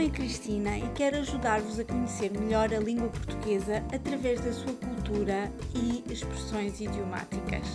[0.00, 4.72] nome é Cristina e quero ajudar-vos a conhecer melhor a língua portuguesa através da sua
[4.72, 7.66] cultura e expressões idiomáticas.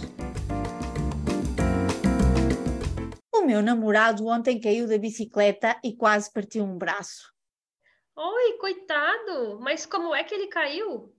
[3.31, 7.31] O meu namorado ontem caiu da bicicleta e quase partiu um braço.
[8.15, 9.59] Oi, coitado!
[9.61, 11.13] Mas como é que ele caiu?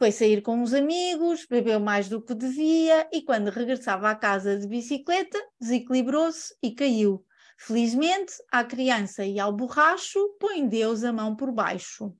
[0.00, 4.58] Foi sair com os amigos, bebeu mais do que devia e, quando regressava à casa
[4.58, 7.24] de bicicleta, desequilibrou-se e caiu.
[7.62, 12.16] Felizmente, à criança e ao borracho, põe Deus a mão por baixo.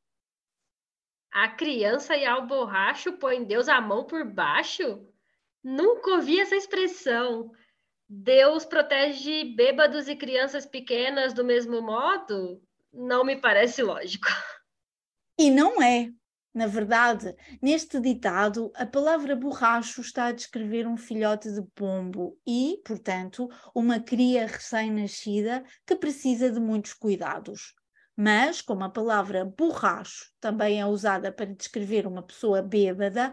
[1.32, 5.08] A criança e ao borracho põe Deus a mão por baixo?
[5.64, 7.50] Nunca ouvi essa expressão.
[8.06, 12.62] Deus protege bêbados e crianças pequenas do mesmo modo?
[12.92, 14.28] Não me parece lógico.
[15.38, 16.12] E não é.
[16.52, 22.80] Na verdade, neste ditado, a palavra borracho está a descrever um filhote de pombo e,
[22.84, 27.72] portanto, uma cria recém-nascida que precisa de muitos cuidados.
[28.16, 33.32] Mas, como a palavra borracho também é usada para descrever uma pessoa bêbada,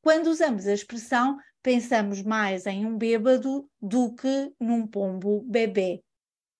[0.00, 6.00] quando usamos a expressão, pensamos mais em um bêbado do que num pombo bebê.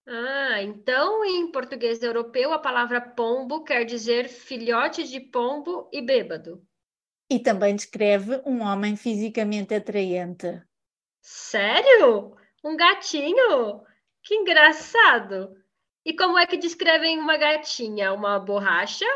[0.06, 6.67] Ah, então em português europeu a palavra pombo quer dizer filhote de pombo e bêbado.
[7.31, 10.62] E também descreve um homem fisicamente atraente.
[11.20, 12.36] Sério?
[12.64, 13.83] Um gatinho?
[14.22, 15.56] Que engraçado!
[16.05, 18.12] E como é que descrevem uma gatinha?
[18.12, 19.06] Uma borracha?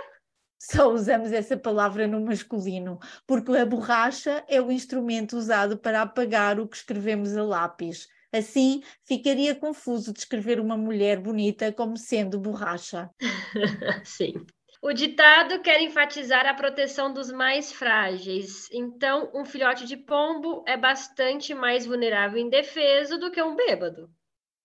[0.59, 6.59] Só usamos essa palavra no masculino, porque a borracha é o instrumento usado para apagar
[6.59, 8.09] o que escrevemos a lápis.
[8.37, 13.11] Assim, ficaria confuso descrever uma mulher bonita como sendo borracha.
[14.05, 14.45] Sim.
[14.83, 18.69] O ditado quer enfatizar a proteção dos mais frágeis.
[18.71, 24.11] Então, um filhote de pombo é bastante mais vulnerável e indefeso do que um bêbado.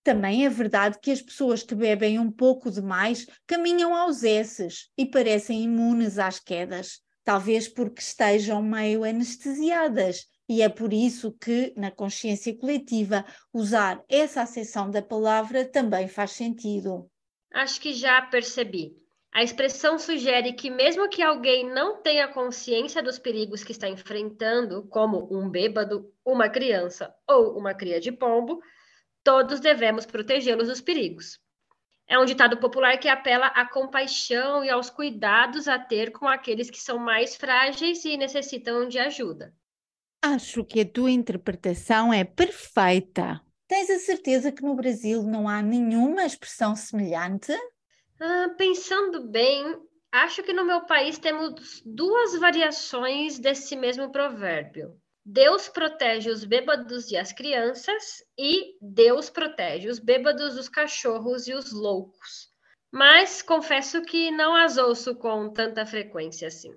[0.04, 5.06] Também é verdade que as pessoas que bebem um pouco demais caminham aos esses e
[5.06, 11.90] parecem imunes às quedas, talvez porque estejam meio anestesiadas e é por isso que, na
[11.90, 17.10] consciência coletiva, usar essa acessão da palavra também faz sentido.
[17.52, 18.94] Acho que já percebi.
[19.32, 24.86] A expressão sugere que, mesmo que alguém não tenha consciência dos perigos que está enfrentando,
[24.88, 28.60] como um bêbado, uma criança ou uma cria de pombo,
[29.24, 31.40] todos devemos protegê-los dos perigos.
[32.06, 36.70] É um ditado popular que apela à compaixão e aos cuidados a ter com aqueles
[36.70, 39.52] que são mais frágeis e necessitam de ajuda.
[40.20, 43.40] Acho que a tua interpretação é perfeita.
[43.66, 47.52] Tens a certeza que no Brasil não há nenhuma expressão semelhante?
[48.18, 49.76] Ah, pensando bem,
[50.10, 54.98] acho que no meu país temos duas variações desse mesmo provérbio.
[55.24, 61.54] Deus protege os bêbados e as crianças, e Deus protege os bêbados, os cachorros e
[61.54, 62.50] os loucos.
[62.92, 66.74] Mas confesso que não as ouço com tanta frequência assim.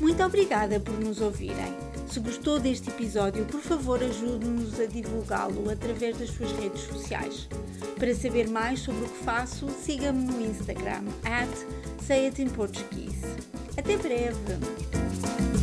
[0.00, 1.93] Muito obrigada por nos ouvirem.
[2.14, 7.48] Se gostou deste episódio, por favor ajude-nos a divulgá-lo através das suas redes sociais.
[7.98, 11.50] Para saber mais sobre o que faço, siga-me no Instagram, at
[12.06, 12.30] Say.
[13.76, 15.53] Até breve!